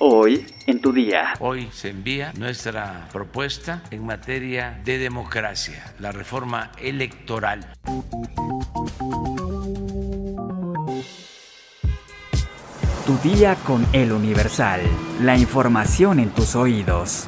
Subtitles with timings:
[0.00, 1.34] Hoy en tu día.
[1.40, 7.66] Hoy se envía nuestra propuesta en materia de democracia, la reforma electoral.
[13.04, 14.82] Tu día con el Universal.
[15.20, 17.26] La información en tus oídos.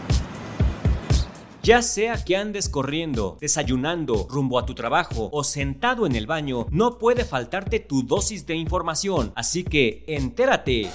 [1.62, 6.66] Ya sea que andes corriendo, desayunando, rumbo a tu trabajo o sentado en el baño,
[6.70, 9.32] no puede faltarte tu dosis de información.
[9.34, 10.88] Así que entérate.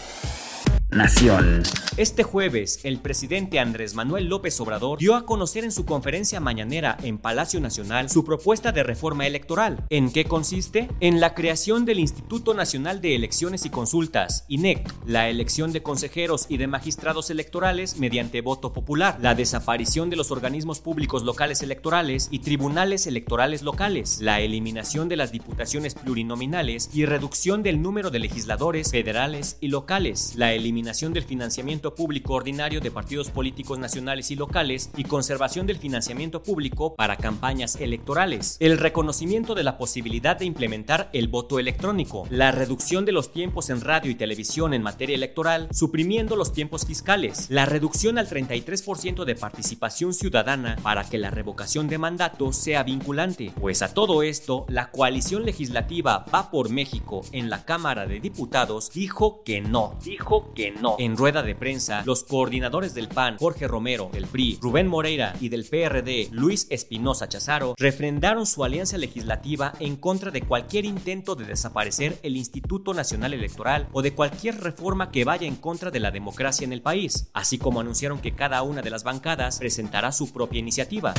[0.96, 1.62] Nación.
[1.98, 6.98] Este jueves, el presidente Andrés Manuel López Obrador dio a conocer en su conferencia mañanera
[7.03, 9.84] en Palacio Nacional su propuesta de reforma electoral.
[9.89, 10.89] ¿En qué consiste?
[11.02, 16.45] En la creación del Instituto Nacional de Elecciones y Consultas, INEC, la elección de consejeros
[16.48, 22.30] y de magistrados electorales mediante voto popular, la desaparición de los organismos públicos locales electorales
[22.31, 28.20] y tribunales electorales locales, la eliminación de las diputaciones plurinominales y reducción del número de
[28.20, 34.35] legisladores federales y locales, la eliminación del financiamiento público ordinario de partidos políticos nacionales y
[34.35, 40.45] locales y conservación del financiamiento público para campañas electorales, el reconocimiento de la posibilidad de
[40.45, 45.16] implementar el voto electrónico, la reducción de los tiempos en radio y televisión en materia
[45.16, 51.31] electoral, suprimiendo los tiempos fiscales, la reducción al 33% de participación ciudadana para que la
[51.31, 53.52] revocación de mandato sea vinculante.
[53.59, 58.92] Pues a todo esto, la coalición legislativa Va por México en la Cámara de Diputados
[58.94, 60.95] dijo que no, dijo que no.
[60.99, 65.49] En rueda de prensa, los coordinadores del PAN, Jorge Romero, del PRI, Rubén Moreira y
[65.49, 71.45] del PRD, Luis Espinosa Chazaro, refrendaron su alianza legislativa en contra de cualquier intento de
[71.45, 76.11] desaparecer el Instituto Nacional Electoral o de cualquier reforma que vaya en contra de la
[76.11, 80.31] democracia en el país, así como anunciaron que cada una de las bancadas presentará su
[80.31, 81.13] propia iniciativa.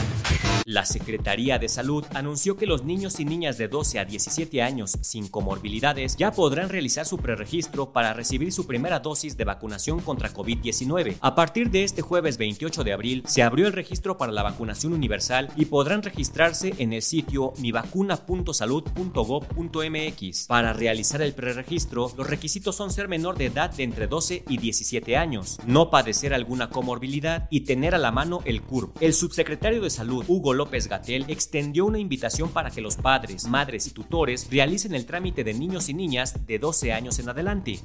[0.65, 4.99] La Secretaría de Salud anunció que los niños y niñas de 12 a 17 años
[5.01, 10.33] sin comorbilidades ya podrán realizar su preregistro para recibir su primera dosis de vacunación contra
[10.33, 11.17] COVID-19.
[11.21, 14.93] A partir de este jueves 28 de abril se abrió el registro para la vacunación
[14.93, 20.47] universal y podrán registrarse en el sitio mivacuna.salud.gov.mx.
[20.47, 24.59] Para realizar el preregistro, los requisitos son ser menor de edad de entre 12 y
[24.59, 28.97] 17 años, no padecer alguna comorbilidad y tener a la mano el CURP.
[29.01, 33.87] El subsecretario de Salud, Hugo López Gatel, extendió una invitación para que los padres, madres
[33.87, 37.81] y tutores realicen el trámite de niños y niñas de 12 años en adelante.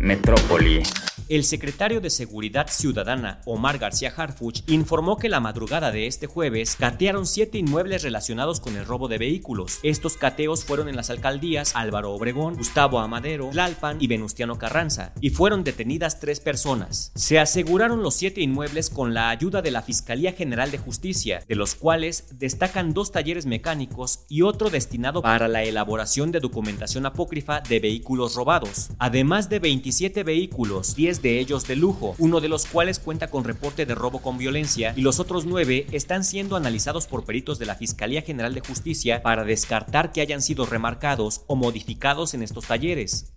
[0.00, 0.82] Metrópoli.
[1.28, 6.76] El secretario de Seguridad Ciudadana, Omar García Harfuch, informó que la madrugada de este jueves
[6.76, 9.80] catearon siete inmuebles relacionados con el robo de vehículos.
[9.82, 15.30] Estos cateos fueron en las alcaldías Álvaro Obregón, Gustavo Amadero, Tlalpan y Venustiano Carranza, y
[15.30, 17.10] fueron detenidas tres personas.
[17.16, 21.56] Se aseguraron los siete inmuebles con la ayuda de la Fiscalía General de Justicia, de
[21.56, 27.62] los cuales destacan dos talleres mecánicos y otro destinado para la elaboración de documentación apócrifa
[27.62, 32.66] de vehículos robados, además de 27 vehículos, 10 de ellos de lujo, uno de los
[32.66, 37.06] cuales cuenta con reporte de robo con violencia y los otros nueve están siendo analizados
[37.06, 41.56] por peritos de la Fiscalía General de Justicia para descartar que hayan sido remarcados o
[41.56, 43.32] modificados en estos talleres.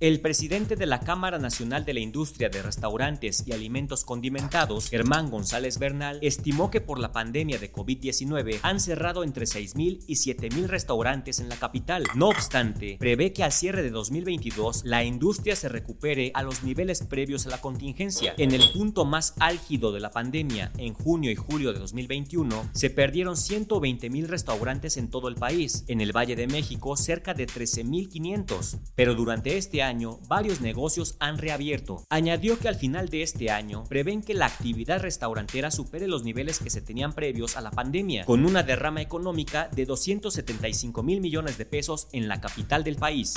[0.00, 5.30] El presidente de la Cámara Nacional de la Industria de Restaurantes y Alimentos Condimentados, Germán
[5.30, 10.68] González Bernal, estimó que por la pandemia de COVID-19 han cerrado entre 6.000 y 7.000
[10.68, 12.04] restaurantes en la capital.
[12.14, 17.02] No obstante, prevé que al cierre de 2022 la industria se recupere a los niveles
[17.02, 18.32] previos a la contingencia.
[18.38, 22.88] En el punto más álgido de la pandemia, en junio y julio de 2021, se
[22.88, 25.84] perdieron 120.000 restaurantes en todo el país.
[25.88, 28.78] En el Valle de México, cerca de 13.500.
[28.94, 32.04] Pero durante este año, varios negocios han reabierto.
[32.10, 36.58] Añadió que al final de este año prevén que la actividad restaurantera supere los niveles
[36.58, 41.58] que se tenían previos a la pandemia, con una derrama económica de 275 mil millones
[41.58, 43.34] de pesos en la capital del país.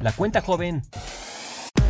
[0.00, 0.82] La cuenta joven.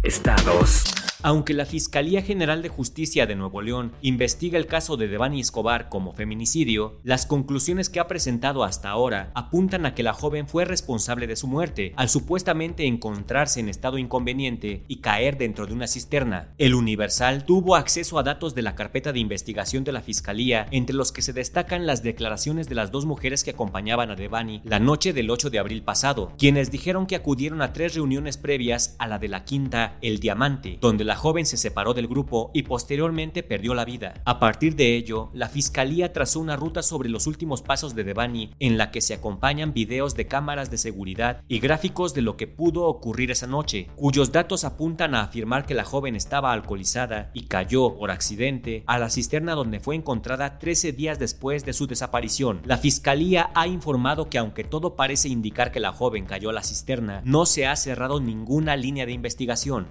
[0.03, 1.00] Estados.
[1.23, 5.91] Aunque la Fiscalía General de Justicia de Nuevo León investiga el caso de Devani Escobar
[5.91, 10.65] como feminicidio, las conclusiones que ha presentado hasta ahora apuntan a que la joven fue
[10.65, 15.89] responsable de su muerte al supuestamente encontrarse en estado inconveniente y caer dentro de una
[15.89, 16.55] cisterna.
[16.57, 20.97] El Universal tuvo acceso a datos de la carpeta de investigación de la Fiscalía, entre
[20.97, 24.79] los que se destacan las declaraciones de las dos mujeres que acompañaban a Devani la
[24.79, 29.07] noche del 8 de abril pasado, quienes dijeron que acudieron a tres reuniones previas a
[29.07, 33.43] la de la quinta El Diamante, donde la joven se separó del grupo y posteriormente
[33.43, 34.15] perdió la vida.
[34.25, 38.55] A partir de ello, la fiscalía trazó una ruta sobre los últimos pasos de Devani
[38.61, 42.47] en la que se acompañan videos de cámaras de seguridad y gráficos de lo que
[42.47, 47.47] pudo ocurrir esa noche, cuyos datos apuntan a afirmar que la joven estaba alcoholizada y
[47.47, 52.61] cayó por accidente a la cisterna donde fue encontrada 13 días después de su desaparición.
[52.65, 56.63] La fiscalía ha informado que aunque todo parece indicar que la joven cayó a la
[56.63, 59.89] cisterna, no se ha cerrado ninguna línea de investigación.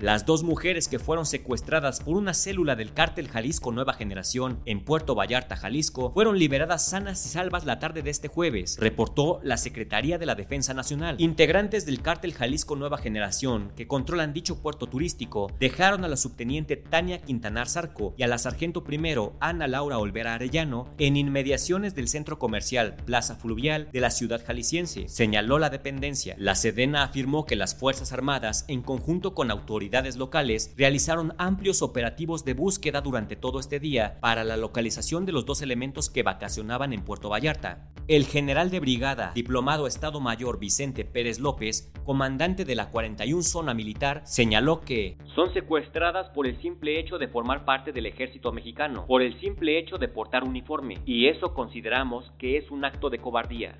[0.00, 4.84] Las dos mujeres que fueron secuestradas por una célula del cártel Jalisco Nueva Generación en
[4.84, 9.56] Puerto Vallarta, Jalisco, fueron liberadas sanas y salvas la tarde de este jueves, reportó la
[9.56, 11.16] Secretaría de la Defensa Nacional.
[11.18, 16.76] Integrantes del cártel Jalisco Nueva Generación, que controlan dicho puerto turístico, dejaron a la subteniente
[16.76, 22.06] Tania Quintanar Zarco y a la sargento primero Ana Laura Olvera Arellano en inmediaciones del
[22.06, 26.36] centro comercial Plaza Fluvial de la ciudad jalisciense, señaló la dependencia.
[26.38, 32.44] La Sedena afirmó que las Fuerzas Armadas, en conjunto con autoridades locales realizaron amplios operativos
[32.44, 36.92] de búsqueda durante todo este día para la localización de los dos elementos que vacacionaban
[36.92, 37.88] en Puerto Vallarta.
[38.06, 43.74] El general de brigada, diplomado Estado Mayor Vicente Pérez López, comandante de la 41 Zona
[43.74, 49.04] Militar, señaló que son secuestradas por el simple hecho de formar parte del ejército mexicano,
[49.06, 53.18] por el simple hecho de portar uniforme, y eso consideramos que es un acto de
[53.18, 53.78] cobardía.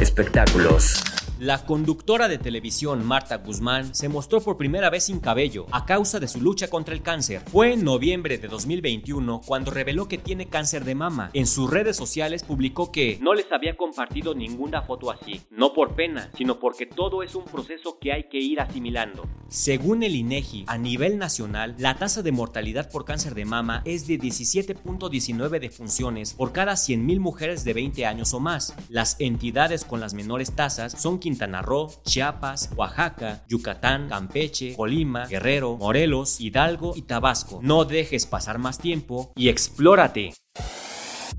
[0.00, 1.02] Espectáculos.
[1.38, 6.18] La conductora de televisión Marta Guzmán se mostró por primera vez sin cabello a causa
[6.18, 7.42] de su lucha contra el cáncer.
[7.52, 11.28] Fue en noviembre de 2021 cuando reveló que tiene cáncer de mama.
[11.34, 15.94] En sus redes sociales publicó que no les había compartido ninguna foto así, no por
[15.94, 19.28] pena, sino porque todo es un proceso que hay que ir asimilando.
[19.48, 24.06] Según el INEGI, a nivel nacional, la tasa de mortalidad por cáncer de mama es
[24.06, 28.74] de 17.19 defunciones por cada 100.000 mujeres de 20 años o más.
[28.88, 35.76] Las entidades con las menores tasas son Quintana Roo, Chiapas, Oaxaca, Yucatán, Campeche, Colima, Guerrero,
[35.76, 37.60] Morelos, Hidalgo y Tabasco.
[37.62, 40.32] No dejes pasar más tiempo y explórate.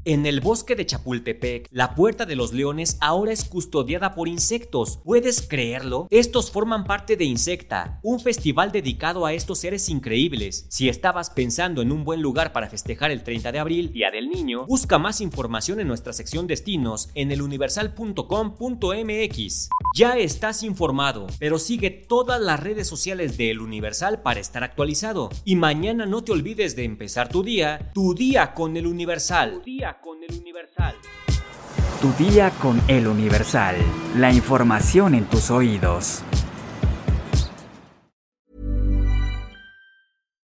[0.10, 5.02] En el bosque de Chapultepec, la Puerta de los Leones ahora es custodiada por insectos.
[5.04, 6.08] ¿Puedes creerlo?
[6.12, 10.66] Estos forman parte de Insecta, un festival dedicado a estos seres increíbles.
[10.70, 14.30] Si estabas pensando en un buen lugar para festejar el 30 de abril, Día del
[14.30, 19.70] Niño, busca más información en nuestra sección destinos en eluniversal.com.mx.
[19.98, 25.32] Ya estás informado, pero sigue todas las redes sociales de El Universal para estar actualizado.
[25.44, 29.64] Y mañana no te olvides de empezar tu día, tu día con El Universal
[30.00, 30.94] con el Universal.
[32.00, 33.76] Tu día con el Universal.
[34.16, 36.22] La información en tus oídos.